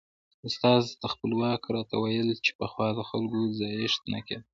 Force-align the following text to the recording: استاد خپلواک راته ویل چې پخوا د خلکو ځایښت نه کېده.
استاد 0.47 0.83
خپلواک 1.11 1.61
راته 1.75 1.95
ویل 1.99 2.29
چې 2.45 2.51
پخوا 2.59 2.87
د 2.95 2.99
خلکو 3.09 3.39
ځایښت 3.59 4.01
نه 4.13 4.19
کېده. 4.27 4.43